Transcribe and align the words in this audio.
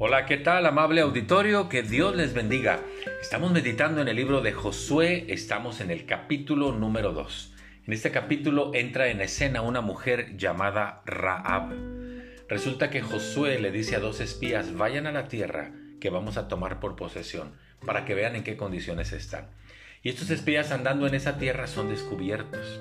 Hola, 0.00 0.26
¿qué 0.26 0.36
tal, 0.36 0.64
amable 0.64 1.00
auditorio? 1.00 1.68
Que 1.68 1.82
Dios 1.82 2.14
les 2.14 2.32
bendiga. 2.32 2.78
Estamos 3.20 3.50
meditando 3.50 4.00
en 4.00 4.06
el 4.06 4.14
libro 4.14 4.40
de 4.42 4.52
Josué, 4.52 5.24
estamos 5.26 5.80
en 5.80 5.90
el 5.90 6.06
capítulo 6.06 6.70
número 6.70 7.10
2. 7.10 7.54
En 7.84 7.92
este 7.92 8.12
capítulo 8.12 8.70
entra 8.74 9.08
en 9.08 9.20
escena 9.20 9.60
una 9.60 9.80
mujer 9.80 10.36
llamada 10.36 11.02
Raab. 11.04 11.74
Resulta 12.48 12.90
que 12.90 13.02
Josué 13.02 13.58
le 13.58 13.72
dice 13.72 13.96
a 13.96 13.98
dos 13.98 14.20
espías, 14.20 14.76
vayan 14.76 15.08
a 15.08 15.12
la 15.12 15.26
tierra 15.26 15.72
que 16.00 16.10
vamos 16.10 16.36
a 16.36 16.46
tomar 16.46 16.78
por 16.78 16.94
posesión, 16.94 17.54
para 17.84 18.04
que 18.04 18.14
vean 18.14 18.36
en 18.36 18.44
qué 18.44 18.56
condiciones 18.56 19.12
están. 19.12 19.48
Y 20.04 20.10
estos 20.10 20.30
espías 20.30 20.70
andando 20.70 21.08
en 21.08 21.16
esa 21.16 21.38
tierra 21.38 21.66
son 21.66 21.88
descubiertos. 21.88 22.80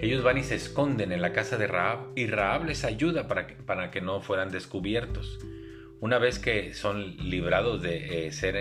Ellos 0.00 0.24
van 0.24 0.38
y 0.38 0.42
se 0.42 0.56
esconden 0.56 1.12
en 1.12 1.22
la 1.22 1.32
casa 1.32 1.58
de 1.58 1.68
Raab 1.68 2.08
y 2.16 2.26
Raab 2.26 2.64
les 2.64 2.84
ayuda 2.84 3.28
para 3.28 3.46
que, 3.46 3.54
para 3.54 3.92
que 3.92 4.00
no 4.00 4.20
fueran 4.20 4.50
descubiertos. 4.50 5.38
Una 6.00 6.18
vez 6.18 6.38
que 6.38 6.72
son 6.72 7.16
librados 7.18 7.82
de 7.82 8.26
eh, 8.26 8.32
ser 8.32 8.56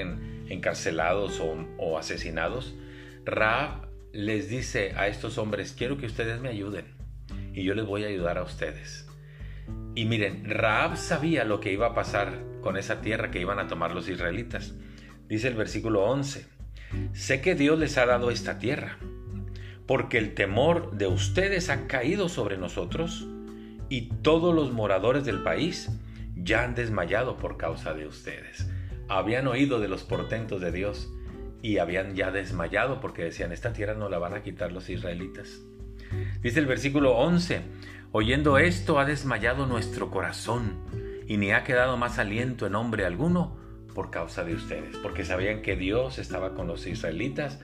encarcelados 0.49 1.39
o, 1.39 1.97
asesinados, 1.97 2.75
Raab 3.23 3.87
les 4.11 4.49
dice 4.49 4.93
a 4.97 5.07
estos 5.07 5.37
hombres, 5.37 5.73
quiero 5.77 5.97
que 5.97 6.05
ustedes 6.05 6.41
me 6.41 6.49
ayuden 6.49 6.85
y 7.53 7.63
yo 7.63 7.75
les 7.75 7.85
voy 7.85 8.03
a 8.03 8.07
ayudar 8.07 8.37
a 8.37 8.43
ustedes. 8.43 9.07
Y 9.95 10.03
miren, 10.03 10.49
Raab 10.49 10.97
sabía 10.97 11.45
lo 11.45 11.61
que 11.61 11.71
iba 11.71 11.87
a 11.87 11.93
pasar 11.93 12.43
con 12.61 12.75
esa 12.75 12.99
tierra 12.99 13.31
que 13.31 13.39
iban 13.39 13.59
a 13.59 13.67
tomar 13.67 13.95
los 13.95 14.09
israelitas. 14.09 14.75
Dice 15.29 15.47
el 15.47 15.55
versículo 15.55 16.03
11, 16.03 16.45
sé 17.13 17.39
que 17.39 17.55
Dios 17.55 17.79
les 17.79 17.97
ha 17.97 18.05
dado 18.05 18.31
esta 18.31 18.59
tierra, 18.59 18.97
porque 19.85 20.17
el 20.17 20.33
temor 20.33 20.97
de 20.97 21.07
ustedes 21.07 21.69
ha 21.69 21.87
caído 21.87 22.27
sobre 22.27 22.57
nosotros 22.57 23.27
y 23.87 24.09
todos 24.21 24.53
los 24.53 24.73
moradores 24.73 25.23
del 25.23 25.41
país 25.41 25.89
ya 26.43 26.63
han 26.63 26.75
desmayado 26.75 27.37
por 27.37 27.57
causa 27.57 27.93
de 27.93 28.07
ustedes. 28.07 28.69
Habían 29.07 29.47
oído 29.47 29.79
de 29.79 29.87
los 29.87 30.03
portentos 30.03 30.61
de 30.61 30.71
Dios 30.71 31.11
y 31.61 31.77
habían 31.77 32.15
ya 32.15 32.31
desmayado 32.31 32.99
porque 33.01 33.23
decían, 33.23 33.51
esta 33.51 33.73
tierra 33.73 33.93
no 33.93 34.09
la 34.09 34.19
van 34.19 34.33
a 34.33 34.43
quitar 34.43 34.71
los 34.71 34.89
israelitas. 34.89 35.61
Dice 36.41 36.59
el 36.59 36.65
versículo 36.65 37.17
11, 37.17 37.61
oyendo 38.11 38.57
esto 38.57 38.99
ha 38.99 39.05
desmayado 39.05 39.65
nuestro 39.65 40.09
corazón 40.09 40.77
y 41.27 41.37
ni 41.37 41.51
ha 41.51 41.63
quedado 41.63 41.97
más 41.97 42.17
aliento 42.17 42.65
en 42.65 42.75
hombre 42.75 43.05
alguno 43.05 43.57
por 43.93 44.11
causa 44.11 44.43
de 44.43 44.55
ustedes, 44.55 44.97
porque 44.97 45.25
sabían 45.25 45.61
que 45.61 45.75
Dios 45.75 46.19
estaba 46.19 46.55
con 46.55 46.67
los 46.67 46.87
israelitas 46.87 47.59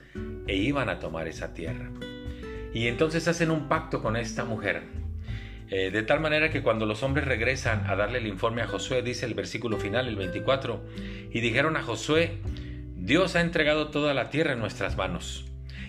e 0.46 0.56
iban 0.56 0.88
a 0.88 0.98
tomar 0.98 1.28
esa 1.28 1.54
tierra. 1.54 1.90
Y 2.74 2.88
entonces 2.88 3.26
hacen 3.26 3.50
un 3.50 3.68
pacto 3.68 4.02
con 4.02 4.16
esta 4.16 4.44
mujer 4.44 4.82
eh, 5.68 5.90
de 5.90 6.02
tal 6.02 6.20
manera 6.20 6.50
que 6.50 6.62
cuando 6.62 6.86
los 6.86 7.02
hombres 7.02 7.26
regresan 7.26 7.86
a 7.86 7.96
darle 7.96 8.18
el 8.18 8.26
informe 8.26 8.62
a 8.62 8.68
Josué, 8.68 9.02
dice 9.02 9.26
el 9.26 9.34
versículo 9.34 9.78
final, 9.78 10.06
el 10.06 10.16
24, 10.16 10.84
y 11.32 11.40
dijeron 11.40 11.76
a 11.76 11.82
Josué, 11.82 12.38
Dios 12.94 13.34
ha 13.34 13.40
entregado 13.40 13.88
toda 13.88 14.14
la 14.14 14.30
tierra 14.30 14.52
en 14.52 14.60
nuestras 14.60 14.96
manos, 14.96 15.46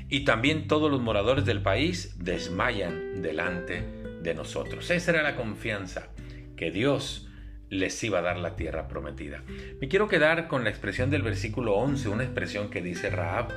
y 0.09 0.21
también 0.25 0.67
todos 0.67 0.89
los 0.89 1.01
moradores 1.01 1.45
del 1.45 1.61
país 1.61 2.15
desmayan 2.17 3.21
delante 3.21 3.83
de 4.21 4.33
nosotros. 4.33 4.89
Esa 4.89 5.11
era 5.11 5.21
la 5.23 5.35
confianza 5.35 6.09
que 6.55 6.71
Dios 6.71 7.29
les 7.69 8.01
iba 8.03 8.19
a 8.19 8.23
dar 8.23 8.37
la 8.37 8.55
tierra 8.55 8.87
prometida. 8.87 9.43
Me 9.79 9.87
quiero 9.87 10.07
quedar 10.07 10.47
con 10.47 10.63
la 10.63 10.69
expresión 10.69 11.09
del 11.09 11.21
versículo 11.21 11.75
11, 11.75 12.09
una 12.09 12.23
expresión 12.23 12.69
que 12.69 12.81
dice 12.81 13.09
Raab. 13.09 13.51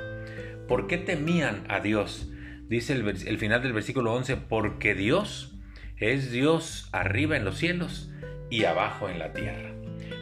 ¿Por 0.67 0.87
qué 0.87 0.99
temían 0.99 1.65
a 1.69 1.81
Dios? 1.81 2.31
Dice 2.69 2.93
el, 2.93 3.07
el 3.09 3.39
final 3.39 3.63
del 3.63 3.73
versículo 3.73 4.13
11, 4.13 4.37
porque 4.37 4.95
Dios 4.95 5.55
es 6.01 6.33
Dios 6.33 6.89
arriba 6.93 7.37
en 7.37 7.45
los 7.45 7.59
cielos 7.59 8.11
y 8.49 8.65
abajo 8.65 9.09
en 9.09 9.19
la 9.19 9.33
tierra. 9.35 9.73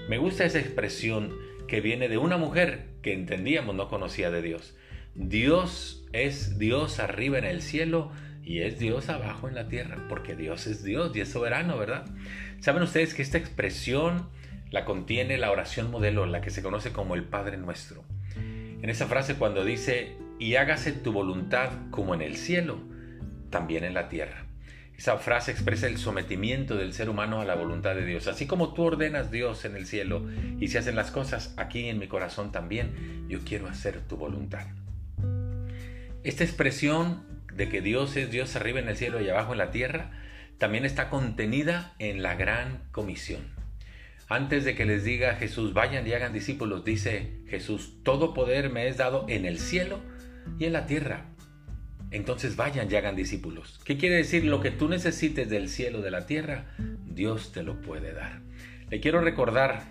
Me 0.08 0.18
gusta 0.18 0.44
esa 0.44 0.58
expresión 0.58 1.36
que 1.68 1.80
viene 1.80 2.08
de 2.08 2.18
una 2.18 2.36
mujer 2.36 2.88
que 3.00 3.12
entendíamos 3.12 3.76
no 3.76 3.88
conocía 3.88 4.30
de 4.30 4.42
Dios. 4.42 4.76
Dios 5.14 6.04
es 6.12 6.58
Dios 6.58 6.98
arriba 6.98 7.38
en 7.38 7.44
el 7.44 7.62
cielo 7.62 8.10
y 8.42 8.62
es 8.62 8.78
Dios 8.78 9.08
abajo 9.08 9.48
en 9.48 9.54
la 9.54 9.68
tierra, 9.68 10.06
porque 10.08 10.34
Dios 10.34 10.66
es 10.66 10.82
Dios 10.82 11.14
y 11.14 11.20
es 11.20 11.28
soberano, 11.28 11.78
¿verdad? 11.78 12.06
Saben 12.60 12.82
ustedes 12.82 13.14
que 13.14 13.22
esta 13.22 13.38
expresión 13.38 14.30
la 14.70 14.84
contiene 14.84 15.38
la 15.38 15.50
oración 15.50 15.90
modelo, 15.90 16.26
la 16.26 16.40
que 16.40 16.50
se 16.50 16.62
conoce 16.62 16.92
como 16.92 17.14
el 17.14 17.24
Padre 17.24 17.56
Nuestro. 17.56 18.04
En 18.36 18.90
esa 18.90 19.06
frase 19.06 19.36
cuando 19.36 19.64
dice, 19.64 20.16
y 20.40 20.56
hágase 20.56 20.92
tu 20.92 21.12
voluntad 21.12 21.70
como 21.90 22.14
en 22.14 22.22
el 22.22 22.36
cielo, 22.36 22.80
también 23.50 23.84
en 23.84 23.94
la 23.94 24.08
tierra. 24.08 24.47
Esa 24.98 25.16
frase 25.16 25.52
expresa 25.52 25.86
el 25.86 25.96
sometimiento 25.96 26.74
del 26.74 26.92
ser 26.92 27.08
humano 27.08 27.40
a 27.40 27.44
la 27.44 27.54
voluntad 27.54 27.94
de 27.94 28.04
Dios. 28.04 28.26
Así 28.26 28.48
como 28.48 28.74
tú 28.74 28.82
ordenas 28.82 29.30
Dios 29.30 29.64
en 29.64 29.76
el 29.76 29.86
cielo 29.86 30.26
y 30.58 30.66
se 30.68 30.78
hacen 30.78 30.96
las 30.96 31.12
cosas 31.12 31.54
aquí 31.56 31.88
en 31.88 32.00
mi 32.00 32.08
corazón 32.08 32.50
también, 32.50 33.28
yo 33.28 33.38
quiero 33.44 33.68
hacer 33.68 34.00
tu 34.00 34.16
voluntad. 34.16 34.66
Esta 36.24 36.42
expresión 36.42 37.22
de 37.54 37.68
que 37.68 37.80
Dios 37.80 38.16
es 38.16 38.32
Dios 38.32 38.56
arriba 38.56 38.80
en 38.80 38.88
el 38.88 38.96
cielo 38.96 39.22
y 39.22 39.28
abajo 39.28 39.52
en 39.52 39.58
la 39.58 39.70
tierra 39.70 40.10
también 40.58 40.84
está 40.84 41.10
contenida 41.10 41.94
en 42.00 42.20
la 42.24 42.34
gran 42.34 42.82
comisión. 42.90 43.42
Antes 44.28 44.64
de 44.64 44.74
que 44.74 44.84
les 44.84 45.04
diga 45.04 45.36
Jesús, 45.36 45.74
vayan 45.74 46.08
y 46.08 46.12
hagan 46.12 46.32
discípulos, 46.32 46.84
dice 46.84 47.38
Jesús, 47.46 47.94
todo 48.02 48.34
poder 48.34 48.68
me 48.68 48.88
es 48.88 48.96
dado 48.96 49.26
en 49.28 49.46
el 49.46 49.60
cielo 49.60 50.00
y 50.58 50.64
en 50.64 50.72
la 50.72 50.86
tierra 50.86 51.26
entonces 52.10 52.56
vayan 52.56 52.90
y 52.90 52.94
hagan 52.94 53.16
discípulos. 53.16 53.80
¿Qué 53.84 53.98
quiere 53.98 54.16
decir? 54.16 54.44
Lo 54.44 54.60
que 54.60 54.70
tú 54.70 54.88
necesites 54.88 55.48
del 55.48 55.68
cielo, 55.68 56.00
de 56.00 56.10
la 56.10 56.26
tierra, 56.26 56.74
Dios 57.06 57.52
te 57.52 57.62
lo 57.62 57.80
puede 57.80 58.12
dar. 58.12 58.40
Le 58.90 59.00
quiero 59.00 59.20
recordar 59.20 59.84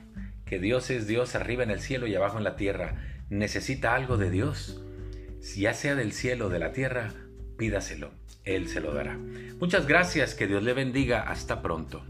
que 0.45 0.59
Dios 0.59 0.89
es 0.89 1.07
Dios 1.07 1.35
arriba 1.35 1.63
en 1.63 1.71
el 1.71 1.81
cielo 1.81 2.07
y 2.07 2.15
abajo 2.15 2.37
en 2.37 2.43
la 2.43 2.55
tierra. 2.55 2.95
Necesita 3.29 3.93
algo 3.93 4.17
de 4.17 4.31
Dios. 4.31 4.81
Si 5.41 5.61
ya 5.61 5.73
sea 5.73 5.95
del 5.95 6.13
cielo 6.13 6.47
o 6.47 6.49
de 6.49 6.59
la 6.59 6.71
tierra, 6.71 7.13
pídaselo. 7.57 8.11
Él 8.43 8.67
se 8.69 8.79
lo 8.79 8.93
dará. 8.93 9.17
Muchas 9.59 9.87
gracias, 9.87 10.33
que 10.33 10.47
Dios 10.47 10.63
le 10.63 10.73
bendiga. 10.73 11.21
Hasta 11.21 11.61
pronto. 11.61 12.03